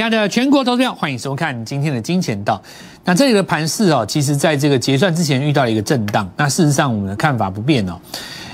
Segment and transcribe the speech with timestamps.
[0.00, 2.58] 亲爱的全国投资者，欢迎收看今天的金钱道。
[3.04, 6.26] 那这里的盘势哦，其实在这个结算之前遇到了一个震荡。
[6.38, 8.00] 那事实上，我们的看法不变哦。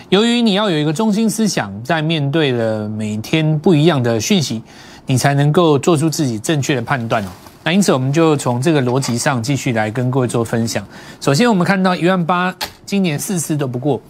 [0.09, 4.61] 由于你要有一个中心思想，在面对了每天不一样的讯息，
[5.07, 7.29] 你才能够做出自己正确的判断哦。
[7.63, 10.85] 那因此，我们就从这个逻辑上继续来跟各位做分享。
[11.21, 12.53] 首先，我们看到一万八，
[12.85, 14.03] 今年四次都不过。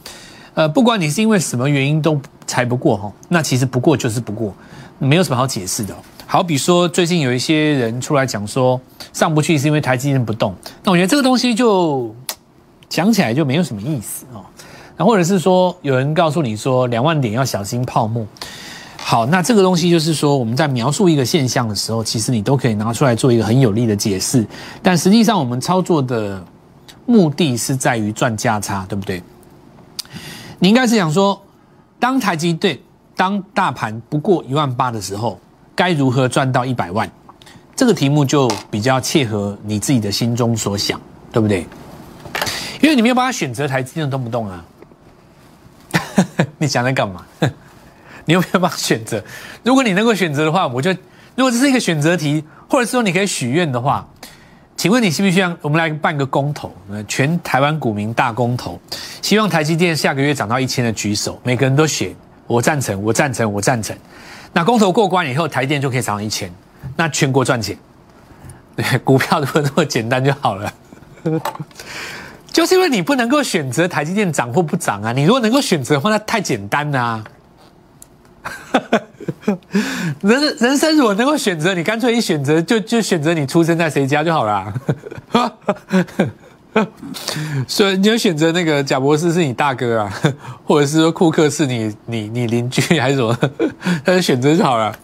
[0.55, 4.55] 呃，不管你是因为什么原因都才不过哈，那其实不过就是不过，
[4.99, 5.95] 没有什么好解释的。
[6.29, 8.81] 好比说，最近有一些人出来讲说
[9.13, 12.13] 上不去是因为台积电不动，那我觉得这个东西就
[12.89, 14.45] 讲起来就没有什么意思哦。
[14.97, 18.27] 那或者是说，有人告诉你说两万点要小心泡沫。
[18.99, 24.45] 好，那这个东西就是说，我们在描述一个现象的时候，其实你都可以拿出来做一个很有力的解释。
[24.83, 26.43] 但实际上，我们操作的
[27.05, 29.23] 目的是在于赚价差，对不对？
[30.59, 31.41] 你应该是想说，
[32.01, 32.77] 当台积电、
[33.15, 35.39] 当大盘不过一万八的时候，
[35.77, 37.09] 该如何赚到一百万？
[37.77, 41.65] 这个题目就比较切合你自己的心中所想，对不对？
[42.81, 44.65] 因为你没有办法选择台积电动不动啊？
[46.59, 47.25] 你想在干嘛？
[48.25, 49.23] 你有没有办法选择？
[49.63, 50.91] 如果你能够选择的话，我就
[51.35, 54.05] 如果这是一个选择题，或者说你可以许愿的话。
[54.79, 56.71] 请问你需不需要我们来办个公投？
[57.09, 58.79] 全台湾股民大公投，
[59.23, 62.15] 希望台积电下个月涨到一千的举手，每个人都写
[62.47, 63.97] 我赞成，我赞成，我赞成。
[64.57, 66.51] 那公投过关以后，台电就可以涨一千，
[66.97, 67.77] 那全国赚钱。
[68.75, 70.73] 对， 股票如果那么简单就好了。
[72.51, 75.13] 就是因为你不能够选择台积电涨或不涨啊！
[75.13, 77.23] 你如果能够选择的话，那太简单啦。
[80.23, 84.73] 人人生如果能够选择，你干脆一选择就就选择你出生在谁家就好了。
[87.67, 90.13] 所以你要选择那个贾博士是你大哥啊，
[90.65, 93.37] 或者是说库克是你你你邻居还是什么，
[94.05, 94.95] 他就选择就好了。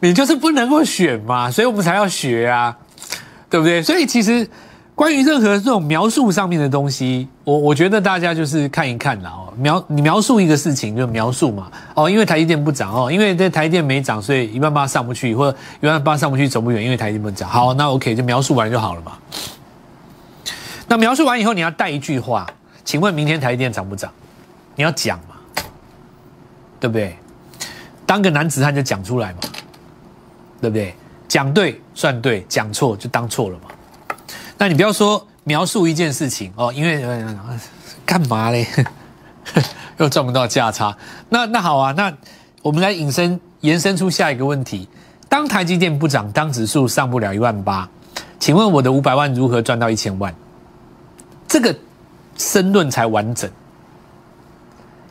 [0.00, 2.76] 你就是不能够选嘛，所以我们才要学啊，
[3.48, 3.82] 对不对？
[3.82, 4.48] 所以其实。
[4.94, 17.48] 关于任何这种描述上面的东西，我我觉得大家就是看一看啦哦，描你描述一个事情就描述嘛哦，因为台积电不涨哦，因为这台积电没涨，所以一万八上不去，或者一万八上不去走不远，因为台积电不涨。
[17.48, 19.12] 好，那 OK 就描述完就好了嘛。
[20.88, 22.46] 那描述完以后，你要带一句话，
[22.84, 24.12] 请问明天台积电涨不涨？
[24.74, 25.36] 你要讲嘛，
[26.80, 27.16] 对不对？
[28.06, 29.38] 当个男子汉就讲出来嘛，
[30.60, 30.94] 对不对？
[31.28, 33.70] 讲对算对，讲错就当错了嘛。
[34.58, 37.02] 那你不要说描述一件事情哦，因为
[38.04, 38.66] 干嘛嘞？
[39.96, 40.94] 又赚不到价差。
[41.30, 42.12] 那那好啊，那
[42.60, 44.88] 我们来引申延伸出下一个问题：
[45.28, 47.88] 当台积电不涨，当指数上不了一万八，
[48.38, 50.34] 请问我的五百万如何赚到一千万？
[51.52, 51.76] 这个
[52.38, 53.50] 申论才完整。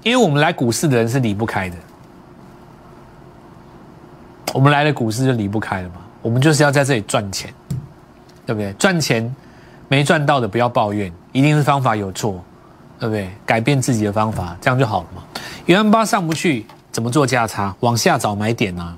[0.01, 1.75] 因为我们来股市的人是离不开的，
[4.51, 5.97] 我们来了股市就离不开了嘛。
[6.23, 7.53] 我们就是要在这里赚钱。
[8.43, 8.73] 对不对？
[8.73, 9.33] 赚钱
[9.87, 12.43] 没赚到的不要抱怨，一定是方法有错，
[12.99, 13.29] 对不对？
[13.45, 15.23] 改变自己的方法，这样就好了嘛。
[15.67, 17.73] 一万八上不去，怎么做价差？
[17.81, 18.97] 往下找买点啊！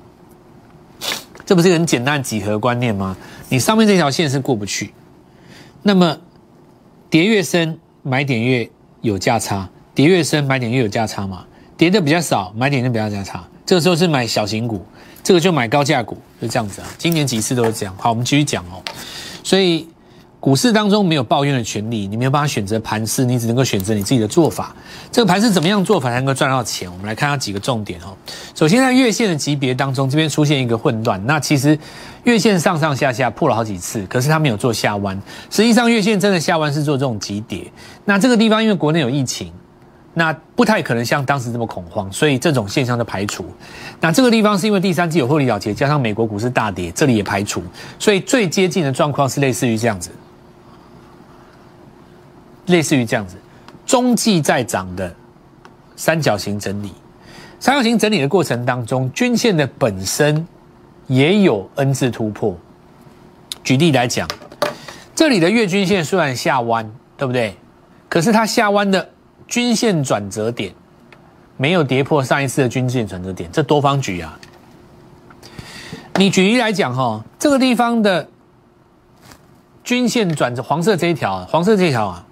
[1.46, 3.16] 这不是很简单的几何观念吗？
[3.50, 4.94] 你上面这条线是过不去，
[5.84, 6.18] 那么
[7.14, 8.68] 跌越深，买点越
[9.02, 11.46] 有价差；跌越深，买点越有价差嘛。
[11.78, 13.48] 跌的比较少，买点就比较价差。
[13.68, 14.84] 这个时候是买小型股，
[15.22, 16.88] 这个就买高价股，就这样子啊。
[16.98, 17.96] 今年几次都是这样。
[18.00, 18.82] 好，我们继续讲哦。
[19.44, 19.88] 所以
[20.44, 24.76] 股市当中没有抱怨的权利，你没有办法选择盘势，你只能够选择你自己的做法。
[25.10, 26.92] 这个盘是怎么样做法才能够赚到钱？
[26.92, 28.14] 我们来看下几个重点哦。
[28.54, 31.26] 首先在月线的级别当中，这边出现一个混乱。
[31.26, 31.80] 那其实
[32.26, 35.18] 月线上上下下破了好几次，可是它没有做下弯。
[35.50, 37.72] 实际上月线真的下弯是做这种急跌。
[38.04, 39.50] 那这个地方因为国内有疫情。
[40.14, 43.46] 那不太可能像当时这么恐慌，所以这种现象的排除。
[44.02, 47.64] 那这个地方是因为第三季有获利了结，加上美国股市大跌，这里也排除。
[47.98, 50.12] 所以最接近的状况是类似于这样子，
[52.66, 53.36] 类似于这样子，
[53.86, 55.14] 中继在涨的
[55.96, 56.94] 三角形整理。
[57.60, 60.48] 三角形整理的过程当中，均线的本身
[61.08, 62.58] 也有 N 字突破。
[63.64, 64.28] 举例来讲，
[65.16, 67.56] 这里的月均线虽然下弯，对不对？
[68.10, 69.10] 可是它下弯的。
[69.46, 70.74] 均线转折点
[71.58, 74.40] 没有跌破上一次的均线转折点，这多方举啊。
[76.16, 78.28] 你举例来讲哈，这个地方的
[79.84, 82.26] 均线转折黄色这一条，黄色这一条啊，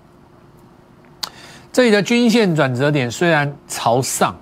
[1.74, 4.36] 这里的均线转折点虽然朝上，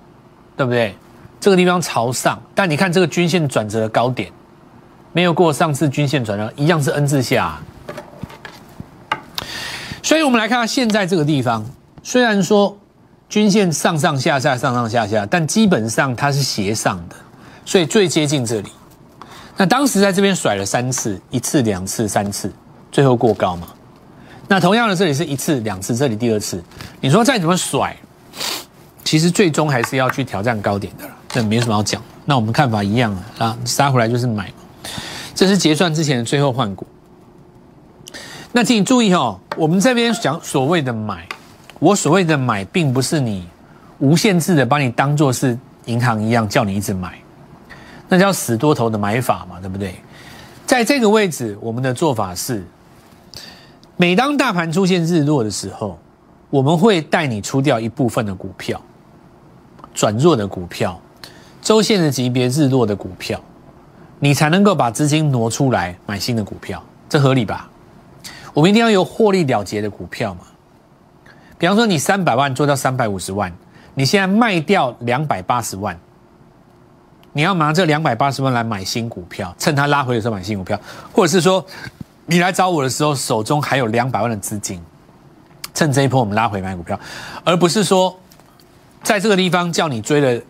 [0.56, 0.94] 对不对？
[1.38, 4.30] 这个地方朝上，但你看这个均线转折的高点
[5.12, 7.58] 没有过上次均线转折，一样是 N 字下。
[10.02, 11.64] 所以我们来看看现在这个地方。
[12.02, 12.76] 虽然说
[13.28, 17.16] 均线上上下下上上下下，但基本上它是斜上的，
[17.64, 18.72] 所以最接近这里。
[19.56, 22.50] 那当时在这边甩了三次，一次、两次、三次，
[22.90, 23.68] 最后过高嘛。
[24.52, 26.60] 那同样的，这里是一次、两次，这里第二次，
[27.00, 27.96] 你说再怎么甩，
[29.04, 32.02] 其实最终还是要去挑战高点的了，这没什么好讲。
[32.24, 34.52] 那我们看法一样啊，啊，杀回来就是买。
[35.36, 36.84] 这是结算之前的最后换股。
[38.50, 41.28] 那请你注意哦，我们这边讲所谓的买，
[41.78, 43.46] 我所谓的买，并不是你
[44.00, 47.16] 无限制的把你当做是银行一样叫你一直买。
[48.08, 49.94] 那叫死多头的买法嘛，对不对？
[50.66, 52.66] 在这个位置，我们的做法是：
[54.00, 55.98] 每当大盘出现日落的时候，
[56.48, 58.80] 我们会带你出掉一部分的股票，
[59.92, 60.98] 转弱的股票，
[61.60, 63.38] 周线的级别日落的股票，
[64.18, 67.68] 你才能够把资金挪出来买新的股票，这合理吧？
[68.54, 70.46] 我们一定要有获利了结的股票嘛。
[71.58, 73.52] 比方说，你三百万做到三百五十万，
[73.92, 75.94] 你现在卖掉两百八十万。
[77.34, 80.80] 你要拿这两百八十万来买新股票，趁它拉回的时候买新股票，
[81.12, 81.62] 或者是说，
[82.30, 84.80] 你来找我的时候手中还有两百万的资金，
[85.74, 86.98] 趁这一波我们拉回买股票，
[87.42, 88.16] 而不是说，
[89.02, 90.40] 在这个地方叫你追了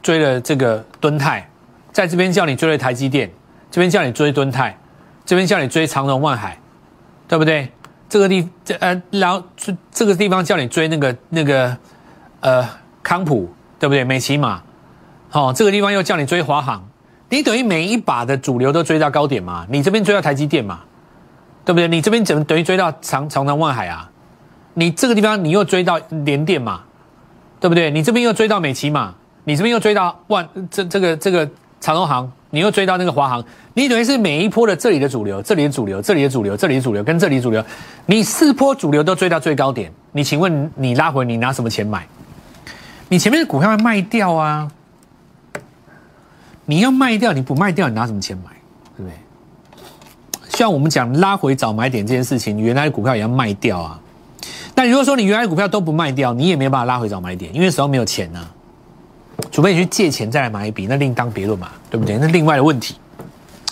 [0.00, 1.50] 追了这个敦泰，
[1.90, 3.28] 在这边叫你追了台积电，
[3.68, 4.78] 这边叫你追敦泰，
[5.26, 6.56] 这边叫你追长荣万海，
[7.26, 7.68] 对不对？
[8.08, 11.76] 这个地这呃，然后这这个地方叫你追那个那个
[12.38, 12.64] 呃
[13.02, 14.04] 康普，对不对？
[14.04, 14.62] 美骑马。
[15.30, 16.88] 好，这个地方又叫你追华航，
[17.28, 19.66] 你等于每一把的主流都追到高点嘛？
[19.68, 20.78] 你这边追到台积电嘛？
[21.64, 21.88] 对不对？
[21.88, 24.10] 你这边怎么等于追到长长江万海啊？
[24.74, 26.82] 你这个地方你又追到联电嘛？
[27.60, 27.90] 对不对？
[27.90, 29.14] 你这边又追到美琪嘛？
[29.44, 31.48] 你这边又追到万这这个这个
[31.80, 33.44] 长荣航，你又追到那个华航，
[33.74, 37.64] 你等于是每一波的这里的主流，这里的主流，这里的主流，这里的主流跟这里主流，
[38.06, 42.06] 你四波主流都追到最高点，你请问你拉回你拿什么钱买？
[43.08, 44.70] 你前面的股票要卖掉啊？
[46.66, 48.50] 你要卖掉，你不卖掉，你拿什么钱买？
[48.96, 49.12] 对不对？
[50.54, 54.00] 像我们讲拉回早买点这件事情，你原来的股票也要卖掉啊。
[54.74, 58.40] 但如果说你原来的股票都不卖掉，你也没有办法拉回早买点，因为手上没有钱呢。
[59.50, 62.16] 除非你去借钱再来买一笔，那另当别论嘛，对不对？
[62.18, 62.94] 那另外的问题。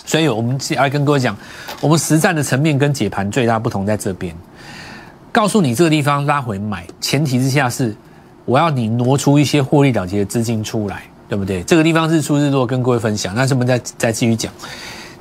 [0.05, 1.35] 所以我们要跟各位讲，
[1.79, 4.35] 我们实战的层面跟解盘最大不同在这边。
[5.31, 7.95] 告诉你这个地方拉回买，前提之下是
[8.43, 11.03] 我要你挪出一些获利了结的资金出来。
[11.29, 11.63] 对不对？
[11.63, 13.33] 这个地方日出日落，跟各位分享。
[13.33, 14.53] 那我们再再继续讲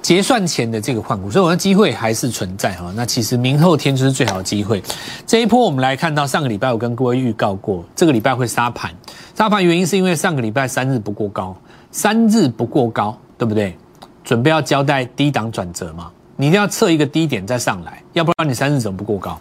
[0.02, 2.92] 结算前的这个换股，所以我的机会还是存在哈。
[2.96, 4.82] 那其实明后天就是最好的机会。
[5.24, 8.90] 这一波我们来看到，上个礼拜我跟各位预告过，这个礼拜会杀盘。
[9.36, 11.56] 杀盘原因是因为上个礼拜三日不过高，
[11.92, 13.76] 三日不过高，对不对？
[14.24, 19.38] 准备要交代低档转折嘛，你一定要测一个低点再上来，要不然你三日怎么不过高？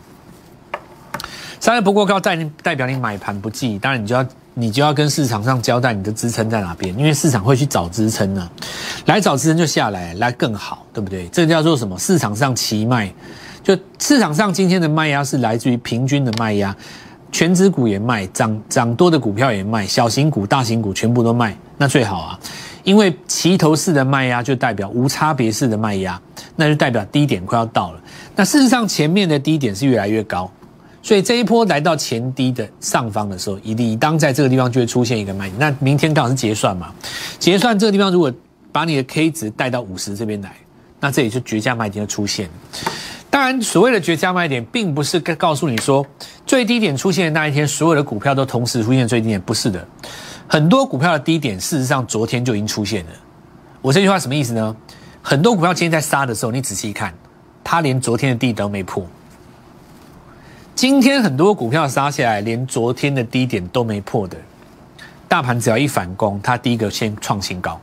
[1.59, 4.23] 三日不过高代代表你买盘不济，当然你就要。
[4.53, 8.49] 你就要跟市场上交代你的支撑在哪边，因为市场会去找支撑呢，
[9.05, 11.27] 来找支撑就下来，来更好，对不对？
[11.29, 11.97] 这叫做什么？
[11.97, 13.13] 市场上齐卖，
[13.63, 16.75] 就市场上今天的卖压是来自于平均的卖压，
[17.31, 22.39] 全指股也卖，涨涨多的股票也卖，小型股、大型股全部都卖，那最好啊，
[22.83, 26.19] 因为齐头式的卖压就代表无差别式的卖压，
[26.57, 28.01] 那就代表低点快要到了。
[28.35, 30.51] 那事实上前面的低点是越来越高。
[31.01, 35.59] 所以这一波来到前低的上方的时候，以理当在这个地方就会出现一个卖点。
[35.59, 36.93] 那明天刚好是结算嘛，
[37.39, 38.31] 结算这个地方如果
[38.71, 40.55] 把你的 K 值带到五十这边来，
[40.99, 42.49] 那这里就绝佳卖点就出现。
[43.29, 46.05] 当然，所谓的绝佳卖点，并不是告诉你说
[46.45, 49.87] 最低点出现的那一天，所有的股票都同时出现最低点，不是的。
[50.47, 53.11] 很多股票的低点，事实上昨天就已经出现了。
[53.81, 54.75] 我这句话什么意思呢？
[55.21, 57.13] 很多股票今天在杀的时候，你仔细看，
[57.63, 59.03] 它连昨天的低都没破。
[60.73, 64.37] 今天很多股票杀下来，连昨天的低点都没破的，
[65.27, 67.79] 大盘只要一反攻，它第一个先创新高。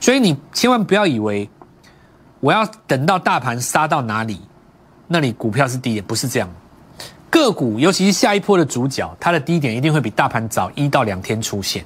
[0.00, 1.48] 所以你千万不要以为
[2.40, 4.40] 我要等到大盘杀到哪里，
[5.06, 6.48] 那里股票是低点，不是这样。
[7.30, 11.82] 个股尤其是下一波的主角，它的低点一定会比大盘早一到两天出现。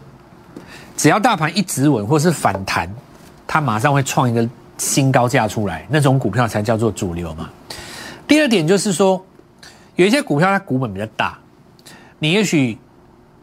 [0.97, 2.93] 只要大盘一直稳或是反弹，
[3.47, 7.51] 它马上会创一个新高价出来，那种股票才叫做主流嘛。
[8.27, 9.25] 第二点就是说。
[9.97, 11.39] 有一些股票它股本比较大，
[12.19, 12.79] 你也许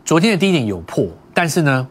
[0.05, 1.87] 昨天的低点有破，但是呢，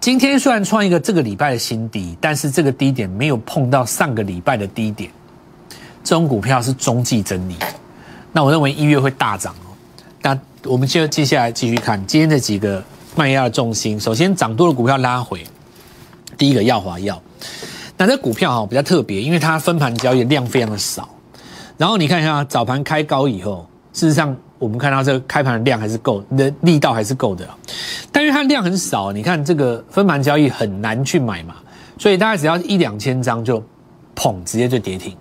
[0.00, 5.10] 今天虽然创一个这个礼拜的新低，但是这个低点没有碰到上个礼拜的低点，
[6.02, 7.56] 这种股票是中继整理。
[8.32, 9.76] 那我认为一月会大涨哦。
[10.22, 12.82] 那我们就接下来继续看今天的几个
[13.14, 14.00] 卖压的重心。
[14.00, 15.44] 首先涨多的股票拉回，
[16.38, 17.20] 第一个耀华药，
[17.98, 21.06] 那这股票哈比较特别，因为它分盘交易量非常的少。
[21.82, 27.44] 然后你看一下早盘开高以后，事实上我们看到这个开盘的量还是够，的力道还是够的，
[28.12, 29.10] 但是它量很少。
[29.10, 31.56] 你看这个分盘交易很难去买嘛，
[31.98, 33.60] 所以大概只要一两千张就
[34.14, 35.12] 捧，直接就跌停。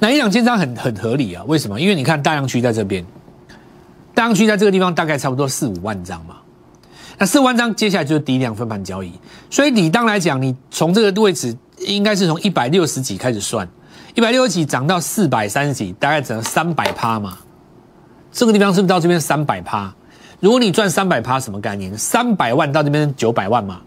[0.00, 1.44] 那一两千张很很合理啊？
[1.46, 1.80] 为什么？
[1.80, 3.06] 因为你看大量区在这边，
[4.12, 6.34] 大量区在这个地方大概差不多四五万张嘛。
[7.16, 9.12] 那四万张接下来就是低量分盘交易，
[9.48, 13.68] 所以理当来讲，你从这个位置应该是从一百六十几开始算，
[14.14, 17.38] 一百六十几涨到四百三十几，大概只能三百趴嘛。
[18.32, 19.92] 这个地方是不是到这边三百趴？
[20.40, 21.96] 如果你赚三百趴，什么概念？
[21.98, 23.80] 三百万到这边九百万嘛，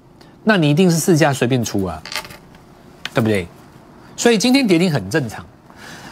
[0.43, 2.01] 那你一定是市价随便出啊，
[3.13, 3.47] 对不对？
[4.15, 5.45] 所以今天跌停很正常。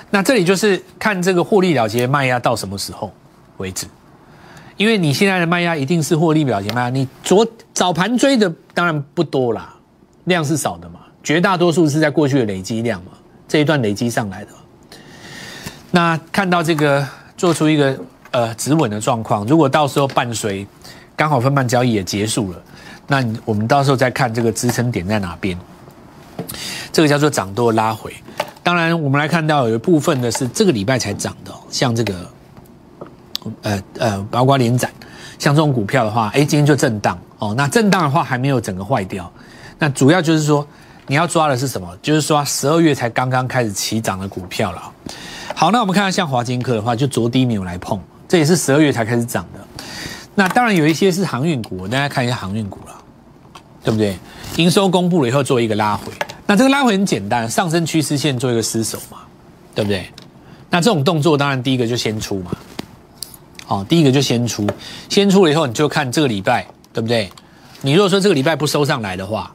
[0.10, 3.14] 那这里就是看这个获利了结卖压到什么时候
[3.58, 3.86] 为止，
[4.76, 9.74] 因为你现在的卖压一定是获利了结卖压，你昨早盘追的当然不多啦，
[10.26, 13.12] 量是少的嘛，绝大多数是在过去的累积量嘛，
[13.52, 14.52] 这一段累积上来的。
[15.92, 17.06] 那看到这个
[17.36, 18.00] 做出一个。
[18.34, 20.66] 呃，止稳的状况，如果到时候伴随
[21.18, 22.64] 刚好分盘交易也结束了，
[23.06, 25.60] 那我们到时候再看这个支撑点在哪边。
[26.94, 28.16] 这个叫做涨多拉回。
[28.64, 32.30] 当然，我们来看到有一部分的是这个礼拜才涨的，像这个，
[33.64, 34.90] 呃呃，包括连展，
[35.38, 37.54] 像这种股票的话，哎，今天就震荡哦。
[37.58, 39.30] 那震荡的话还没有整个坏掉，
[39.78, 40.66] 那主要就是说
[41.08, 41.88] 你要抓的是什么？
[42.02, 44.82] 就是说十二月才刚刚开始起涨的股票了。
[45.56, 48.00] 好，那我们看看像华金科的话，就昨低没有来碰。
[48.28, 49.60] 这也是十二月才开始涨的，
[50.36, 52.96] 那当然有一些是航运股，大家看一下航运股了，
[53.84, 54.18] 对不对？
[54.56, 56.14] 营收公布了以后做一个拉回，
[56.48, 59.18] 那这个拉回很简单，上升趋势线做一个失守嘛，
[59.76, 60.10] 对不对？
[60.70, 62.52] 那这种动作当然第一个就先出嘛，
[63.66, 64.66] 好，第一个就先出，
[65.10, 67.30] 先出了以后你就看这个礼拜，对不对？
[67.82, 69.54] 你如果说这个礼拜不收上来的话，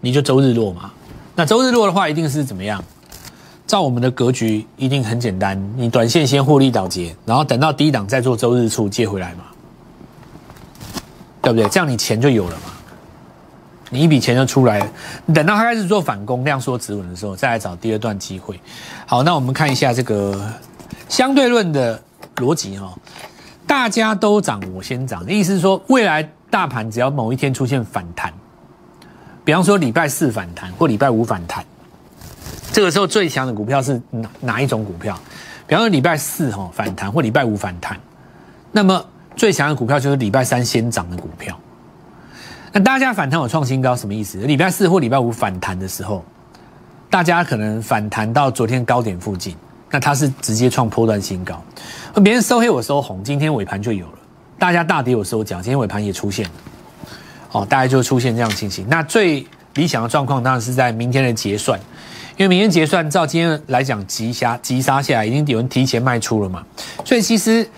[0.00, 0.90] 你就周日落嘛，
[1.34, 2.82] 那周日落的话一定是怎么样？
[3.66, 5.62] 照我们的格局，一定很简单。
[5.76, 9.44] 你短线先获利了结，然后等到低档再做周日出借回来嘛，
[11.42, 11.68] 对不对？
[11.68, 12.72] 这样你钱就有了嘛，
[13.90, 14.86] 你一笔钱就出来了。
[15.34, 18.58] 等到他开始做反攻、量缩止稳的时候，再来找第二段机会。
[19.04, 20.50] 好，那我们看一下这个
[21.08, 22.00] 相对论的
[22.36, 22.94] 逻辑哈，
[23.66, 28.32] 大家都涨，我先涨，意思是说，未来大盘只要某一天出现反弹，
[29.48, 31.64] 比方说礼拜四反弹或礼拜五反弹。
[32.70, 35.18] 这个时候最强的股票是哪哪一种股票？
[35.66, 37.98] 比方说礼拜四哈反弹或礼拜五反弹，
[38.72, 39.02] 那么
[39.34, 41.58] 最强的股票就是礼拜三先涨的股票。
[42.72, 44.36] 那大家反弹有创新高什么意思？
[44.40, 46.22] 礼拜四或礼拜五反弹的时候，
[47.08, 49.56] 大家可能反弹到昨天高点附近，
[49.88, 51.58] 那它是直接创波段新高。
[52.22, 54.18] 别人收黑我收红，今天尾盘就有了。
[54.58, 56.50] 大家大跌我收脚，今天尾盘也出现了。
[57.52, 58.86] 哦，大概就出现这样情形。
[58.88, 61.78] 那最理想的状况当然是在明天的结算。
[62.36, 66.62] 因为明天结算，照今天来讲，急杀急杀下来，已经有人提前卖出了嘛，
[67.04, 67.68] 所以其实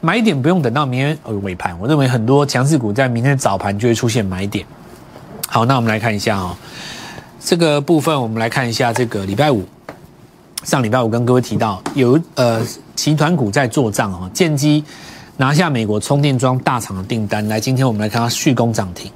[0.00, 4.64] 买点不用等到明天呃尾盘，我认为很多强势股在明天早盘就会出现买点。
[5.48, 6.56] 好，那我们来看一下哦，
[7.38, 9.66] 这个部分我们来看一下这个礼拜五，
[10.64, 12.62] 上礼拜五跟各位提到有呃
[12.94, 14.82] 集团股在做账哦，建机
[15.36, 19.10] 拿下美国充电桩大厂的订单，来今天我们来看它续攻涨停。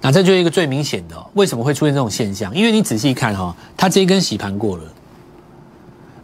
[0.00, 2.54] 那这就是一个最明显的，为什么会出现这种现象？
[2.54, 4.84] 因为你仔细看哈，它这一根洗盘过了。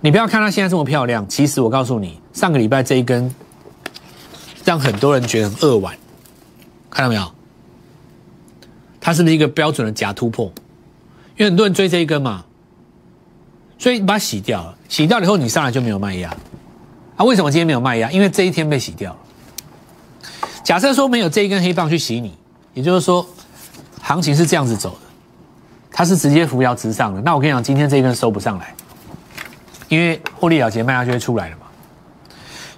[0.00, 3.34] 你不要看它现在这么漂亮，其实我告诉你，上个礼拜这一根
[4.64, 5.94] 让很多人觉得很扼腕，
[6.90, 7.30] 看到没有？
[9.00, 10.46] 它是不是一个标准的假突破？
[11.36, 12.44] 因为很多人追这一根嘛，
[13.78, 16.34] 所以你把它洗掉了，洗掉了以后你上来就没有卖压。
[17.20, 18.10] 啊，为什么今天没有卖压？
[18.10, 19.18] 因为这一天被洗掉了。
[20.64, 22.34] 假设说没有这一根黑棒去洗你，
[22.72, 23.26] 也就是说。
[24.02, 25.00] 行情是这样子走的，
[25.92, 27.20] 它是直接扶摇直上的。
[27.20, 28.74] 那我跟你讲，今天这一根收不上来，
[29.88, 31.66] 因为获利了结卖压就会出来了嘛。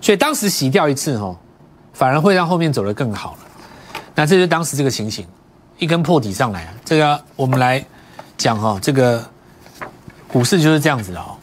[0.01, 1.35] 所以当时洗掉一次哈，
[1.93, 3.39] 反而会让后面走得更好了。
[4.17, 5.25] 那这是当时这个情形，
[5.79, 6.75] 一根破底上来啊。
[6.85, 7.83] 这个我们来
[8.37, 9.25] 讲哈，这个
[10.27, 11.37] 股市就是这样子的哦。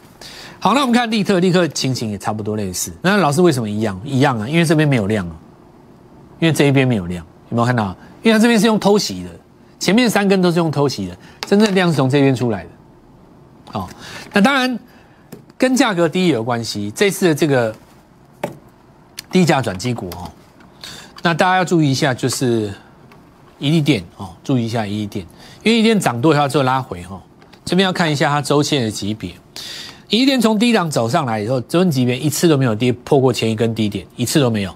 [0.62, 2.92] 好，那我们看利特，利特情形也差不多类似。
[3.00, 3.98] 那老师为什么一样？
[4.04, 5.34] 一样啊，因为这边没有量啊，
[6.38, 7.96] 因为这一边没有量，有没有看到？
[8.22, 9.30] 因为它这边是用偷袭的。
[9.78, 12.70] 前面三根都是用偷袭的，真正量是从这边出来的。
[13.72, 13.88] 好，
[14.34, 14.78] 那当然
[15.56, 16.92] 跟价格低也有关系。
[16.94, 17.74] 这次的这个
[19.32, 20.30] 低价转机股哦，
[21.22, 22.70] 那大家要注意一下，就是
[23.58, 25.24] 一利电哦，注意一下一利电，
[25.62, 27.18] 因为一利电涨多要做拉回哈。
[27.64, 29.32] 这边要看一下它周线的级别，
[30.10, 34.74] 一天从低档走上来以后，周线级别一次都没有跌破过前一根低点，一次都没有。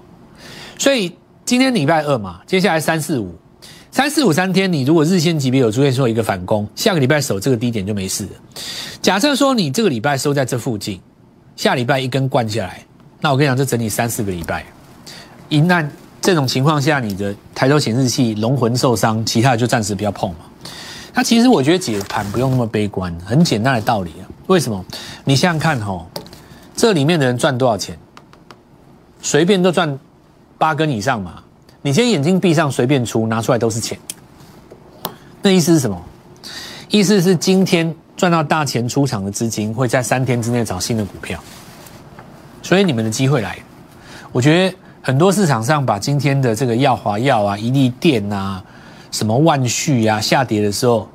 [0.77, 1.13] 所以
[1.43, 3.35] 今天礼拜二嘛，接下来三四五。
[3.91, 8.31] 三四五三天，你如果日线级别有出现说一个反攻，下个礼拜守这个低点就没事了。
[9.01, 10.99] 假设说你这个礼拜收在这附近，
[11.55, 12.81] 下礼拜一根灌下来，
[13.21, 14.65] 那我跟你讲，这整理三四个礼拜，
[15.49, 15.85] 一旦
[16.21, 20.39] 这种情况下，你的抬头显示器龙魂受伤，其他的就暂时不要碰嘛。
[21.13, 24.23] 那其实我觉得解盘不用那么悲观，很简单的道理啊。
[24.47, 24.83] 为什么？
[25.23, 26.05] 你想想看哈，
[26.75, 27.97] 这里面的人赚多少钱？
[29.21, 29.97] 随便都赚
[30.57, 31.41] 八根以上嘛。
[31.81, 33.97] 你先眼睛闭上，随便出，拿出来都是钱。
[35.41, 35.99] 那意思是什么？
[36.89, 41.39] 意思是今天赚到大钱出场的资金会在三天之内找新的股票，
[42.61, 43.57] 所以你们的机会来。
[44.31, 48.63] 我觉得很多市场上把今天的这个耀华药啊、一利电啊。
[49.11, 51.07] 什么万续啊下跌的时候，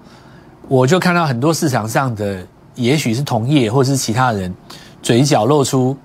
[0.69, 2.47] 我就看到很多市场上的，
[2.81, 4.53] 也许是同业或是其他人，
[5.03, 5.97] 嘴角露出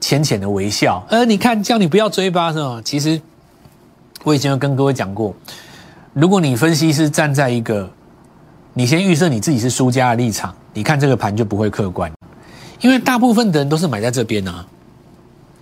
[0.00, 1.04] 浅浅的微笑。
[1.10, 2.80] 呃，你看叫你不要追吧，是吧？
[2.84, 3.20] 其实
[4.24, 5.34] 我以前有跟各位讲过，
[6.12, 7.90] 如果你分析是站在一个
[8.74, 12.10] 你先预设你自己是输家的立场，你看这个盘就不会客观，
[12.80, 14.64] 因为大部分的人都是买在这边啊。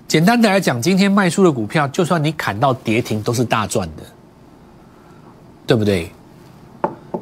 [0.07, 4.03] 简单的来讲，今天卖出的股票，就算你砍到跌停，都是大赚的。
[5.67, 6.13] 对不对？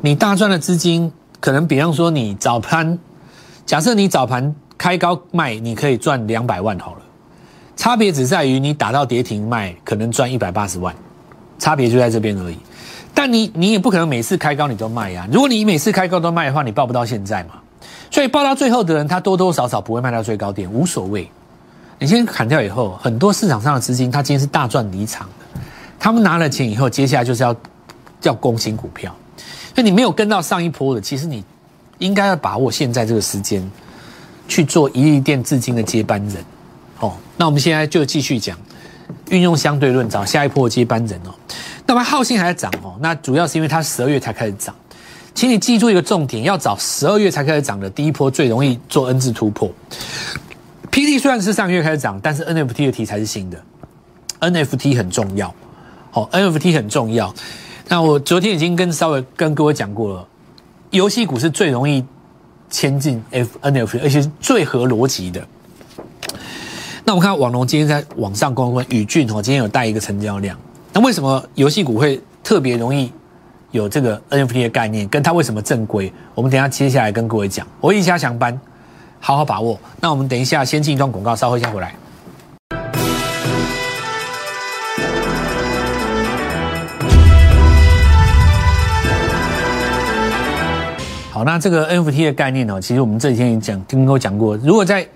[0.02, 1.10] 你大赚的资金，
[1.44, 2.98] 可能比方说你早盘，
[3.66, 7.02] 假设你早盘开高卖，你可以赚两百万好了。
[7.76, 10.94] 差别只在于你打到跌停卖，可能赚一百八十万，
[11.58, 12.56] 差别就在这边而已。
[13.12, 15.28] 但你你也不可能每次开高你都卖呀。
[15.30, 17.56] 如果你每次开高都卖的话，你报不到现在嘛。
[18.10, 21.30] 所以报到最后的人，他多多少少不会卖到最高点，无所谓。
[21.98, 25.60] 你先砍掉以后，很多市场上的资金，他今天是大赚离场的。
[25.98, 27.54] 他们拿了钱以后，接下来就是要。
[28.20, 29.14] 叫攻新股票，
[29.74, 31.44] 所以你没有跟到上一波的，其实你
[31.98, 33.68] 应该要把握现在这个时间
[34.46, 36.44] 去做一亿店至今的接班人。
[37.00, 38.56] 哦，那我们现在就继续讲
[39.30, 41.34] 运用相对论找下一波接班人哦。
[41.86, 44.74] 那么浩信还在涨哦，那主要是因为它十二月才开始涨，
[45.34, 49.70] 请你记住一个重点，要找十二月才开始涨的第一波最容易做 N 字突破。
[50.92, 53.60] PT 虽然是上个月开始涨，但是 NFT 的题材是新的
[54.38, 55.52] ，NFT 很重要，
[56.12, 57.34] 哦，NFT 很重要。
[57.88, 60.26] 那我昨天已经跟稍微跟各位讲过了，
[60.90, 62.04] 游戏股是最容易
[62.70, 65.46] 牵进 F N F，而且是最合逻辑的。
[67.04, 70.58] 那我们看网龙今天在网上公关宇俊哦，今天有带一个成交量。
[70.92, 73.12] 那为什么游戏股会特别容易
[73.70, 75.06] 有这个 N F T 的概念？
[75.08, 76.10] 跟它为什么正规？
[76.34, 77.66] 我们等下接下来跟各位讲。
[77.80, 78.58] 我一加强班，
[79.20, 79.78] 好好把握。
[80.00, 81.94] 那我们等一下先进一段广告，稍后先回来。
[91.44, 92.80] 那这个 NFT 的概念呢？
[92.80, 94.56] 其实我们这几天也讲，跟各位讲过。
[94.58, 95.06] 如果在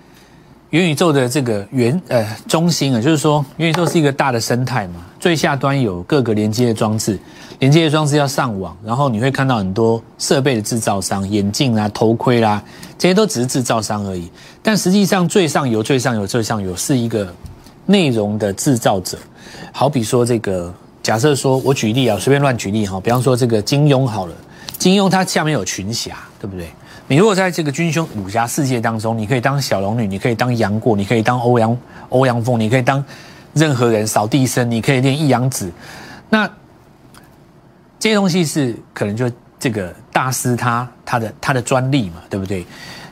[0.69, 7.19] 元宇宙的这个元呃中心啊，就是说元宇宙是一个大的生态嘛，最下端有各个连接的装置，
[7.57, 12.63] 连接的装置要上网，然后你会看到很多设备的制造商，眼镜啦、头盔啦，
[12.97, 14.29] 这些都只是制造商而已。
[14.61, 17.27] 但实际上最上游、最上游、最上游是一个
[17.87, 19.17] 内容的制造者。
[19.71, 24.33] 好比说这个，假设说我举例啊，随便乱举例哈，比方说这个金庸好了。
[24.77, 26.69] 金庸他下面有群侠，对不对？
[27.07, 31.75] 你如果在这个军兄武侠世界当中，你可以当小龙女，你可以当杨过，你可以当欧阳
[32.09, 33.03] 欧阳锋，你可以当
[33.53, 35.71] 任何人扫地僧，你可以练一阳指。
[36.29, 36.47] 那
[37.97, 39.29] 这些东西是可能就
[39.59, 42.63] 这个大师他他的他的专利嘛，对不对？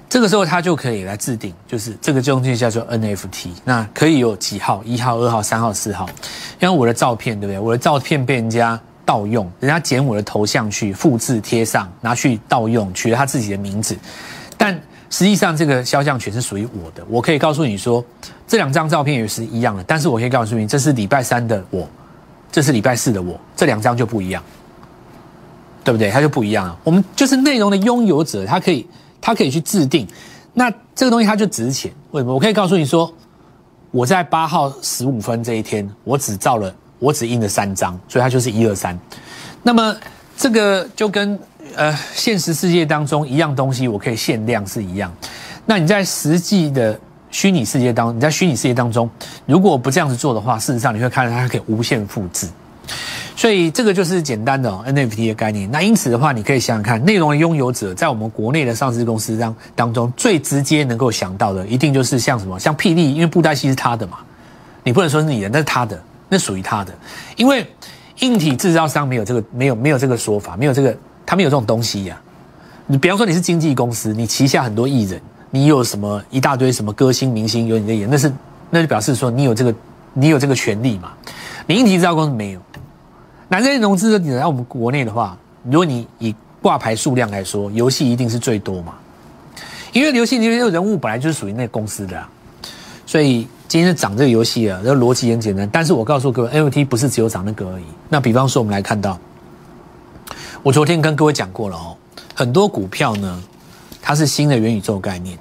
[0.08, 6.08] 这个时候他就可以来制定，就是这个东西叫做 NFT，那可以有几号，一号、二号、三号、四号，
[6.62, 7.60] 因为我的照片，对不对？
[7.60, 8.80] 我的照片被人家。
[9.08, 13.98] 盗用，人家剪我的头像去复制贴上，拿去盗用，取了他自己的名字，
[14.58, 14.78] 但
[15.10, 17.02] 实际上这个肖像权是属于我的。
[17.08, 18.04] 我可以告诉你说，
[18.46, 21.88] 这两张照片也是一样的，但是我可以告诉你，这是礼拜三的我，
[22.52, 24.44] 这是礼拜四的我，这两张就不一样，
[25.86, 26.12] 对不对？
[26.12, 26.78] 它就不一样了。
[26.84, 28.86] 我们就是内容的拥有者，他可以，
[29.22, 30.06] 他可以去制定，
[30.54, 31.90] 那这个东西它就值钱。
[32.12, 32.34] 为什么？
[32.34, 33.10] 我可以告诉你说，
[33.92, 36.76] 我在八号十五分这一天，我只照了。
[37.00, 38.98] 我只印了三张，所以它就是一二三。
[39.64, 39.96] 那么
[40.38, 41.38] 这个就跟
[41.76, 45.12] 呃现实世界当中一样东西，我可以限量是一样。
[45.66, 46.98] 那你在实际的
[47.30, 49.10] 虚拟世界当，你在虚拟世界当中，
[49.46, 52.48] 如果不这样子做的话，事实上你会看到它可以无限复制。
[53.36, 55.70] 所以这个就是简单的 NFT 的概念。
[55.70, 64.20] 那因此的话，你可以想想看，内容的拥有者在我们国内的上市公司当当中，最直接能够想到的，一定就是像什么，像霹雳，因为布袋戏是他的嘛，
[64.84, 66.02] 你不能说是你的，那是他的。
[66.30, 66.94] 那属于他的，
[67.36, 67.66] 因为
[68.20, 72.20] 硬体制造商没有这个，没有没有这个说法，没有这个，他没有这种东西呀。
[72.86, 78.32] 你比方说你是经纪公司，你旗下很多艺人，你有什么一大堆什么歌星明星有你的演，那是
[78.70, 79.74] 那就表示说你有这个，
[80.14, 81.14] 你有这个权利嘛。
[81.66, 82.62] 你硬体制造公司没有。
[83.48, 88.96] 那这些融资的你在我们国内的话，如果你以挂牌数量来说，游戏一定是最多嘛，
[89.94, 92.22] 因为游戏里面的人物本来就是属于那个公司的，
[93.06, 93.48] 所以。
[93.68, 95.68] 今天涨这个游戏啊，这逻辑很简单。
[95.72, 97.84] 但是我告诉各位，NFT 不是只有涨那个而已。
[98.08, 99.20] 那比方说，我们来看到，
[100.64, 101.96] 我昨天跟各位讲过了哦，
[102.34, 103.44] 很多股票呢，
[104.02, 105.38] 它是新的元宇宙概念。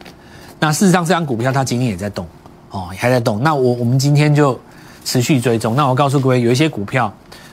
[0.59, 2.27] 那事实上，这张股票它今天也在动
[2.71, 3.41] 哦，还在动。
[3.43, 4.59] 那我我们今天就
[5.05, 5.77] 持续追踪。
[5.77, 7.13] 那我告诉各位，有一些股票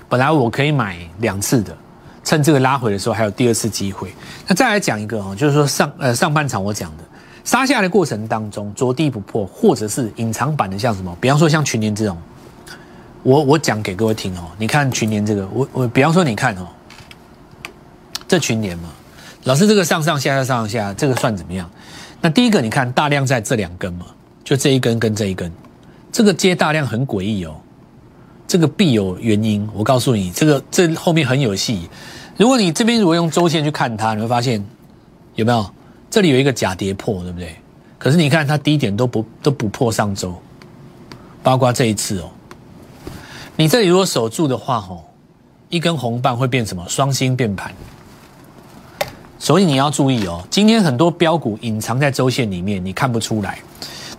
[0.09, 1.75] 本来我可以买两次的，
[2.23, 4.11] 趁这个拉回的时候还有第二次机会。
[4.47, 7.03] 那再来讲一个哦，就是说上呃上半场我讲的
[7.43, 11.15] 杀下的过程当中着地不破，或者是隐藏版的，像什么？
[11.19, 12.17] 比方说像群年这种，
[13.21, 14.43] 我我讲给各位听哦。
[14.57, 16.67] 你看群年这个，我我比方说你看哦，
[18.27, 18.89] 这群年嘛，
[19.43, 21.69] 老师这个上上下下上上下，这个算怎么样？
[22.21, 24.05] 那第一个，你看大量在这两根嘛，
[24.43, 25.51] 就这一根跟这一根，
[26.11, 27.55] 这个接大量很诡异哦，
[28.47, 29.67] 这个必有原因。
[29.73, 31.89] 我告诉你，这个这后面很有戏。
[32.37, 34.65] 如果你这边如果用周线去看它，你会发现
[35.35, 35.69] 有没有
[36.13, 37.55] 这里有一个假跌破，对不对？
[37.97, 40.39] 可是你看它低点都不都不破上周，
[41.41, 42.29] 包括这一次哦。
[43.55, 45.05] 你这里如果守住的话，吼，
[45.69, 46.85] 一根红棒会变什么？
[46.87, 47.73] 双星变盘。
[49.39, 53.57] 所以你要注意哦，今天很多标股隐藏在周线里面，你看不出来。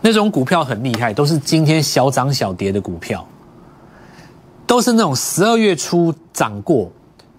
[0.01, 3.25] 那种股票很厉害，都是今天小涨小跌的股票，
[4.67, 6.91] 都是那种十二月初涨过，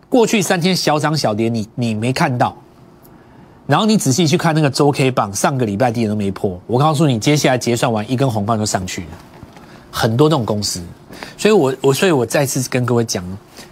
[0.07, 2.55] 过去三天小涨小跌，你你没看到。
[3.67, 6.59] 然后你仔细去看那个周 K 棒，上个礼拜低点都没破。
[6.67, 9.07] 我告诉你，接下来结算完一根红棒就上去了，
[9.89, 10.81] 很多这种公司。
[11.37, 13.23] 所以我我所以我再次跟各位讲。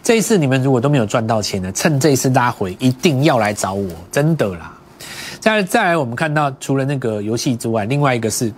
[0.01, 4.73] 这一次你们如果都没有赚到钱的，趁这一次拉回，一定要来找我，真的啦。
[5.39, 8.51] 再再来，我们看到除了那个游戏之外，另外一个是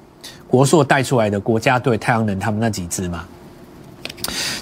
[0.48, 3.26] 国硕带出来的国家队太阳能他们那几只嘛，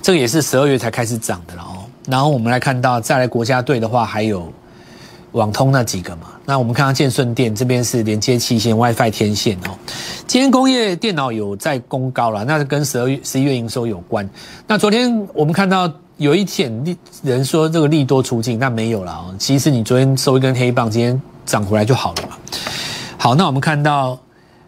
[0.01, 1.86] 这个也是十二月才开始涨的了哦。
[2.05, 4.51] 然后我们来看到再来国家队的话，还有
[5.34, 6.30] 网通那几个嘛。
[6.46, 9.78] 那我们看到建顺电这边是连接器线 WiFi 天线哦。
[10.26, 14.28] 今天工业电脑有在攻高了，那是跟十二月十一月营收有关。
[14.65, 15.91] 那昨天我们看到。
[16.17, 19.36] 有一点利人说这个利多出尽，那没有了哦。
[19.39, 22.38] 其实你昨天收一根黑棒，今天涨回来就好了嘛。
[23.17, 24.17] 好，那我们看到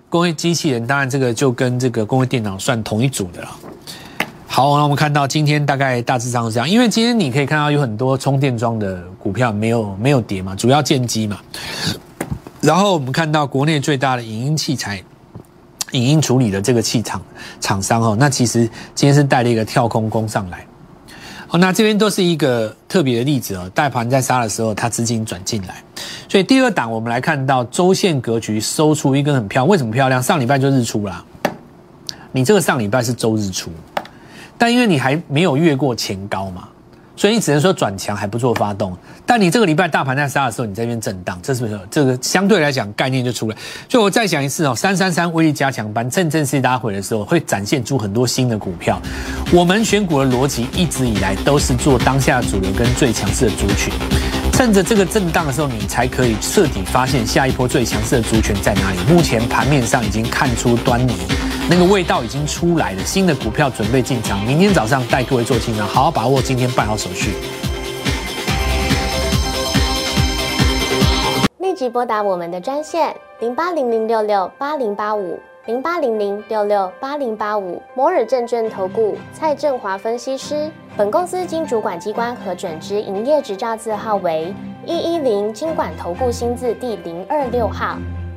[0.10, 3.50] 工业机器人，当然这个就跟这个工业电脑算同一组的了。
[4.56, 11.42] 好，那我们看到今天大概大致上是这样，因为今天你可以看到有很多充电桩的股票没有没有跌嘛，主要建机嘛。
[12.62, 15.04] 然后我们看到国内最大的影音器材、
[15.92, 17.22] 影音处理的这个气厂
[17.60, 18.62] 厂商哦，那其实
[18.94, 20.66] 今天是带了一个跳空攻上来。
[21.50, 23.70] 哦，那这边都是一个特别的例子哦。
[23.76, 25.84] 大盘在杀的时候，它资金转进来，
[26.30, 29.68] 所以第二档我们来看到周线格局收出一根很漂亮。
[29.68, 30.24] 为什么漂亮？
[30.24, 31.22] 上礼拜就日出啦。
[32.32, 33.70] 你这个上礼拜是周日出，
[34.58, 36.70] 但因为你还没有越过前高嘛。
[37.18, 38.94] 所以你只能说转强还不做发动，
[39.26, 43.56] 但你这个礼拜大盘在杀的时候，你这边震荡，这是不是这个相对来讲概念就出来？
[43.88, 49.02] 所以我再讲一次哦，三三三威力加强班趁正式拉回的时候，会展现出很多新的股票。
[49.54, 53.94] 我们选股的逻辑一直以来都是做当下主流跟最强势的族群，
[54.52, 58.98] 趁着这个震荡的时候，你才可以彻底发现下一波最强势的族群在哪里。
[59.08, 61.14] 目前盘面上已经看出端倪。
[61.68, 67.34] 那个味道已经出来了，新的股票准备进场，明天早上带各位做清仓，好好把握今天办好手续。
[71.58, 80.70] 立即拨打我们的专线零八零零六六八零八五零八零零六六八零八五摩尔证券投顾蔡振华分析师。
[80.96, 84.54] 本公司经主管机关核准之营业执照字号为
[84.86, 87.98] 一一零金管投顾新字第零二六号。